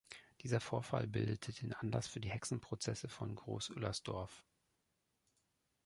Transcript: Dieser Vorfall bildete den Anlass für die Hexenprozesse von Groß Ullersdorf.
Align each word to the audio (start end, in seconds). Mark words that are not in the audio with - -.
Dieser 0.41 0.59
Vorfall 0.59 1.05
bildete 1.05 1.53
den 1.53 1.73
Anlass 1.73 2.07
für 2.07 2.19
die 2.19 2.31
Hexenprozesse 2.31 3.07
von 3.07 3.35
Groß 3.35 3.69
Ullersdorf. 3.69 4.43